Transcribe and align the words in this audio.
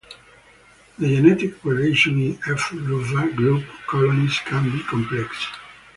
The 0.97 1.15
genetic 1.15 1.63
relations 1.63 2.17
in 2.35 2.51
"F. 2.51 2.71
rufa" 2.73 3.31
group 3.35 3.63
colonies 3.85 4.39
can 4.45 4.71
be 4.71 4.81
complex. 4.81 5.45